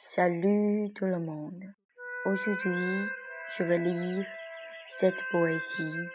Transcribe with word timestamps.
Salut 0.00 0.92
tout 0.94 1.06
le 1.06 1.18
monde. 1.18 1.64
Aujourd'hui, 2.24 3.08
je 3.56 3.64
vais 3.64 3.78
lire 3.78 4.24
cette 4.86 5.20
poésie. 5.32 6.08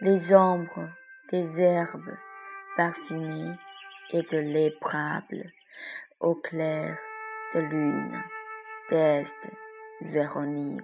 Les 0.00 0.34
ombres 0.34 0.88
des 1.30 1.60
herbes 1.60 2.16
parfumées 2.76 3.54
et 4.10 4.22
de 4.22 4.38
l'éprable 4.38 5.48
au 6.18 6.34
clair 6.34 6.98
de 7.54 7.60
lune 7.60 8.20
d'Est 8.90 9.48
Véronique. 10.00 10.82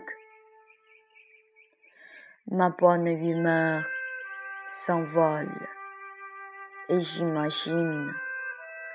Ma 2.46 2.70
bonne 2.70 3.08
humeur 3.08 3.82
s'envole 4.68 5.68
et 6.88 7.00
j'imagine 7.00 8.14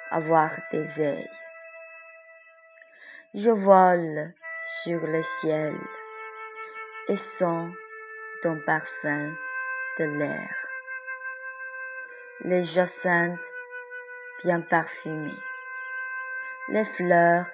avoir 0.09 0.51
des 0.71 1.01
ailes. 1.01 1.44
Je 3.37 3.51
vole 3.51 4.33
sur 4.81 5.05
le 5.05 5.21
ciel 5.21 5.75
et 7.09 7.17
sens 7.17 7.69
ton 8.41 8.57
parfum 8.65 9.33
de 9.99 10.05
l'air. 10.05 10.55
Les 12.45 12.63
jacinthes 12.63 13.53
bien 14.41 14.61
parfumées, 14.61 15.41
les 16.69 16.85
fleurs 16.85 17.49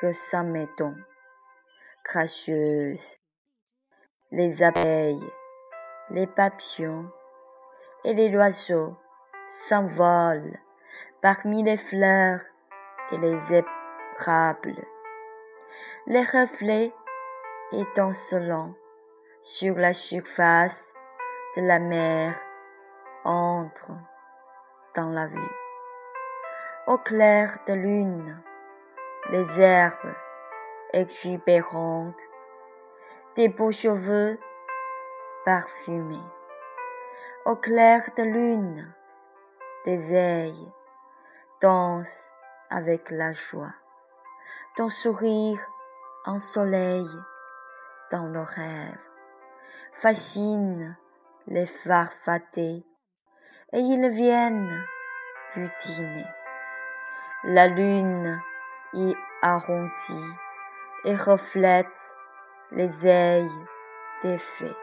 que 0.00 0.10
ça 0.10 0.42
m'étonne, 0.42 1.04
gracieuses, 2.04 3.16
les 4.32 4.60
abeilles, 4.60 5.32
les 6.10 6.26
papillons 6.26 7.08
et 8.02 8.12
les 8.12 8.34
oiseaux 8.34 8.96
s'envolent 9.48 10.58
parmi 11.22 11.62
les 11.62 11.76
fleurs 11.76 12.40
et 13.12 13.18
les 13.18 13.52
les 16.06 16.22
reflets 16.22 16.92
étincelants 17.72 18.74
sur 19.42 19.76
la 19.76 19.94
surface 19.94 20.92
de 21.56 21.62
la 21.62 21.78
mer 21.78 22.38
entrent 23.24 23.98
dans 24.94 25.10
la 25.10 25.26
vue. 25.26 25.56
Au 26.86 26.98
clair 26.98 27.58
de 27.66 27.72
lune, 27.72 28.42
les 29.30 29.60
herbes 29.60 30.14
exubérantes, 30.92 32.20
des 33.36 33.48
beaux 33.48 33.72
cheveux 33.72 34.38
parfumés. 35.44 36.28
Au 37.46 37.56
clair 37.56 38.02
de 38.16 38.22
lune, 38.22 38.92
des 39.84 40.12
ailes 40.12 40.72
dansent 41.60 42.32
avec 42.68 43.10
la 43.10 43.32
joie 43.32 43.79
ton 44.76 44.88
sourire 44.88 45.60
en 46.26 46.38
soleil 46.38 47.08
dans 48.12 48.26
le 48.26 48.40
rêve 48.40 48.98
fascine 49.94 50.96
les 51.46 51.66
farfatés 51.66 52.84
et 53.72 53.78
ils 53.78 54.08
viennent 54.10 54.84
butiner. 55.54 56.26
La 57.44 57.66
lune 57.66 58.40
y 58.94 59.14
arrondit 59.42 60.34
et 61.04 61.16
reflète 61.16 61.86
les 62.70 63.06
ailes 63.06 63.50
des 64.22 64.38
fées. 64.38 64.76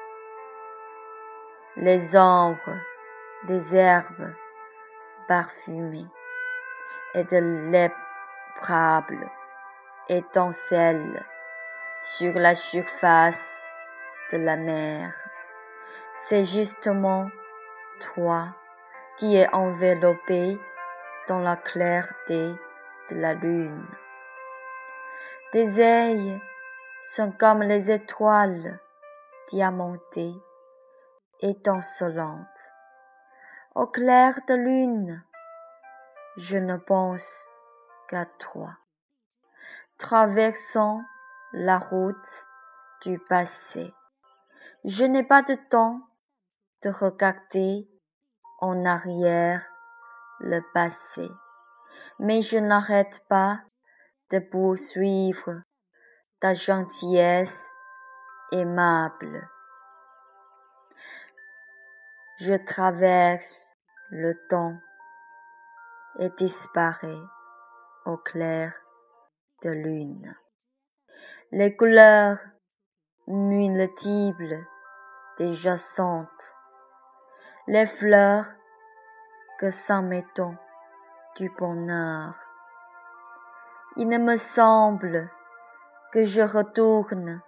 Les 1.77 2.17
ombres 2.17 2.77
des 3.47 3.75
herbes 3.75 4.33
parfumées 5.27 6.07
et 7.13 7.23
de 7.23 7.71
l'éprable 7.71 9.29
étincelle 10.09 11.25
sur 12.01 12.33
la 12.33 12.55
surface 12.55 13.63
de 14.31 14.37
la 14.37 14.55
mer. 14.55 15.13
C'est 16.17 16.43
justement 16.43 17.29
toi 17.99 18.55
qui 19.17 19.35
es 19.35 19.47
enveloppé 19.53 20.59
dans 21.27 21.39
la 21.39 21.55
clarté 21.55 22.53
de 23.09 23.15
la 23.15 23.33
lune. 23.33 23.85
Tes 25.51 25.79
ailes 25.79 26.39
sont 27.03 27.31
comme 27.31 27.61
les 27.63 27.91
étoiles 27.91 28.79
diamantées, 29.49 30.35
étincelantes. 31.39 32.71
Au 33.75 33.87
clair 33.87 34.39
de 34.47 34.55
lune, 34.55 35.23
je 36.37 36.57
ne 36.57 36.77
pense 36.77 37.49
qu'à 38.09 38.25
toi 38.39 38.71
traversant 39.97 41.01
la 41.53 41.79
route 41.79 42.45
du 43.01 43.19
passé. 43.19 43.93
Je 44.85 45.05
n'ai 45.05 45.23
pas 45.23 45.41
de 45.41 45.55
temps 45.69 46.01
de 46.83 46.89
regarder 46.89 47.89
en 48.59 48.85
arrière 48.85 49.65
le 50.39 50.61
passé, 50.73 51.27
mais 52.19 52.41
je 52.41 52.59
n'arrête 52.59 53.25
pas 53.27 53.59
de 54.29 54.39
poursuivre 54.39 55.61
ta 56.41 56.53
gentillesse 56.53 57.67
aimable. 58.51 59.49
Je 62.39 62.53
traverse 62.53 63.71
le 64.11 64.35
temps 64.47 64.77
et 66.19 66.29
disparais 66.37 67.21
au 68.05 68.17
clair 68.17 68.73
de 69.63 69.69
lune. 69.69 70.35
Les 71.51 71.75
couleurs 71.75 72.37
multiples 73.27 74.63
des 75.37 75.53
jacentes, 75.53 76.55
les 77.67 77.85
fleurs 77.85 78.45
que 79.59 80.01
mettons 80.01 80.55
du 81.35 81.49
bonheur. 81.49 82.35
Il 83.95 84.07
ne 84.07 84.17
me 84.17 84.37
semble 84.37 85.29
que 86.11 86.23
je 86.23 86.41
retourne 86.41 87.41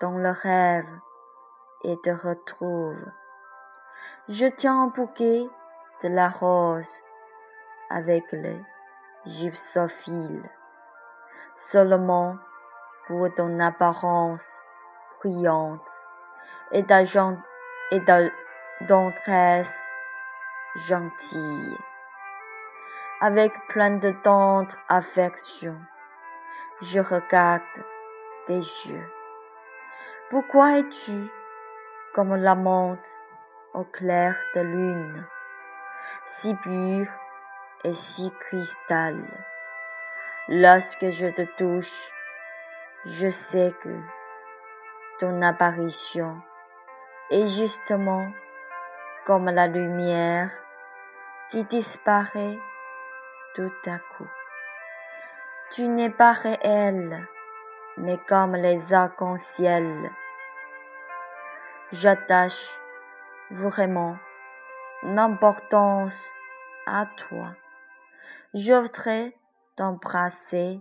dans 0.00 0.18
le 0.18 0.30
rêve 0.30 0.90
et 1.84 1.96
te 2.02 2.10
retrouve. 2.10 3.04
Je 4.28 4.46
tiens 4.46 4.82
un 4.82 4.86
bouquet 4.88 5.46
de 6.02 6.08
la 6.08 6.28
rose 6.28 7.02
avec 7.90 8.30
le 8.32 8.56
gypsophile 9.24 10.42
seulement 11.56 12.36
pour 13.06 13.32
ton 13.34 13.60
apparence 13.60 14.64
brillante 15.18 15.90
et 16.72 16.84
ta 16.84 17.02
et 17.90 18.00
d'entresse 18.80 19.84
gentille. 20.76 21.78
Avec 23.20 23.52
plein 23.68 23.96
de 23.98 24.10
tendre 24.22 24.74
affection, 24.88 25.76
je 26.82 27.00
regarde 27.00 27.62
tes 28.46 28.58
yeux. 28.58 29.08
Pourquoi 30.30 30.78
es-tu 30.78 31.30
comme 32.14 32.34
la 32.34 32.54
montre 32.54 33.08
au 33.72 33.84
clair 33.84 34.36
de 34.54 34.60
lune, 34.60 35.26
si 36.26 36.54
pure 36.56 37.08
et 37.84 37.94
si 37.94 38.32
cristal? 38.40 39.53
Lorsque 40.48 41.08
je 41.08 41.28
te 41.28 41.40
touche, 41.56 42.12
je 43.06 43.28
sais 43.30 43.72
que 43.82 43.98
ton 45.18 45.40
apparition 45.40 46.38
est 47.30 47.46
justement 47.46 48.30
comme 49.24 49.46
la 49.46 49.66
lumière 49.66 50.50
qui 51.50 51.64
disparaît 51.64 52.58
tout 53.54 53.72
à 53.86 53.98
coup. 53.98 54.28
Tu 55.70 55.88
n'es 55.88 56.10
pas 56.10 56.32
réel, 56.32 57.26
mais 57.96 58.18
comme 58.28 58.54
les 58.54 58.92
arcs-en-ciel. 58.92 60.10
J'attache 61.90 62.78
vraiment 63.50 64.18
l'importance 65.04 66.30
à 66.86 67.06
toi. 67.16 67.54
Je 68.52 68.74
t'embrasser 69.76 70.80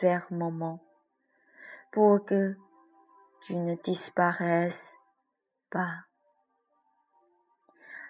fermement 0.00 0.82
pour 1.92 2.24
que 2.24 2.56
tu 3.42 3.56
ne 3.56 3.74
disparaisses 3.76 4.94
pas. 5.70 6.04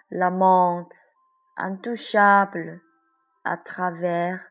La 0.09 0.29
montre 0.29 0.95
intouchable 1.57 2.81
à 3.43 3.57
travers 3.57 4.43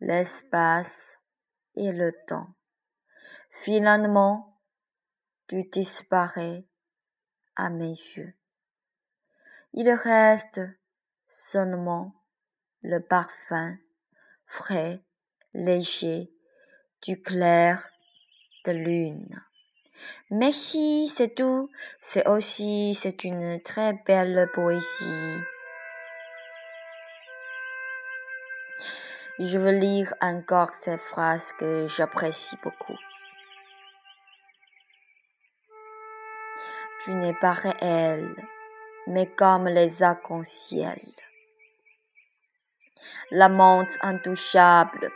l'espace 0.00 1.20
et 1.74 1.92
le 1.92 2.12
temps. 2.26 2.54
Finalement, 3.50 4.58
tu 5.48 5.64
disparais 5.64 6.64
à 7.56 7.70
mes 7.70 7.96
yeux. 8.16 8.34
Il 9.72 9.90
reste 9.90 10.60
seulement 11.28 12.14
le 12.82 12.98
parfum 13.00 13.76
frais, 14.50 15.00
léger 15.54 16.28
du 17.02 17.22
clair 17.22 17.88
de 18.66 18.72
lune. 18.72 19.42
Merci, 20.30 21.06
c'est 21.08 21.34
tout. 21.34 21.70
C'est 22.00 22.26
aussi, 22.26 22.94
c'est 22.94 23.24
une 23.24 23.62
très 23.62 23.92
belle 24.06 24.50
poésie. 24.52 25.38
Je 29.38 29.56
veux 29.56 29.72
lire 29.72 30.12
encore 30.20 30.74
ces 30.74 30.98
phrases 30.98 31.52
que 31.52 31.86
j'apprécie 31.86 32.56
beaucoup. 32.62 32.98
Tu 37.04 37.12
n'es 37.14 37.34
pas 37.34 37.52
réel, 37.52 38.34
mais 39.06 39.26
comme 39.26 39.68
les 39.68 40.02
arcs-en-ciel. 40.02 41.00
La 43.30 43.48
montre 43.48 43.94
intouchable 44.02 45.10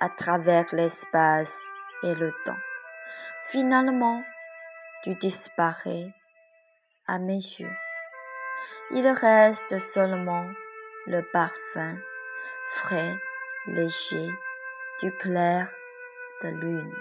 à 0.00 0.08
travers 0.08 0.66
l'espace 0.72 1.62
et 2.02 2.14
le 2.14 2.32
temps. 2.44 2.58
Finalement, 3.46 4.22
tu 5.02 5.14
disparais 5.14 6.12
à 7.06 7.18
mes 7.18 7.34
yeux. 7.34 7.76
Il 8.92 9.06
reste 9.08 9.78
seulement 9.78 10.46
le 11.06 11.22
parfum 11.32 11.96
frais, 12.68 13.16
léger 13.66 14.28
du 15.00 15.12
clair 15.12 15.68
de 16.42 16.48
lune. 16.48 16.94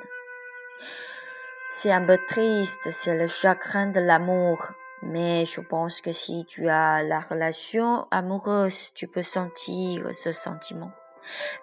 C'est 1.69 1.91
un 1.91 2.05
peu 2.05 2.17
triste, 2.27 2.91
c'est 2.91 3.17
le 3.17 3.27
chagrin 3.27 3.87
de 3.87 3.99
l'amour, 3.99 4.71
mais 5.03 5.45
je 5.45 5.61
pense 5.61 6.01
que 6.01 6.11
si 6.11 6.45
tu 6.45 6.69
as 6.69 7.03
la 7.03 7.19
relation 7.19 8.07
amoureuse, 8.11 8.93
tu 8.93 9.07
peux 9.07 9.23
sentir 9.23 10.13
ce 10.13 10.31
sentiment. 10.31 10.91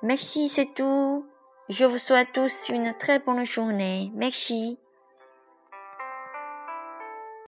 Merci, 0.02 0.48
c'est 0.48 0.74
tout. 0.74 1.26
Je 1.68 1.84
vous 1.84 1.98
souhaite 1.98 2.32
tous 2.32 2.70
une 2.70 2.92
très 2.94 3.18
bonne 3.18 3.44
journée. 3.44 4.10
Merci. 4.14 4.78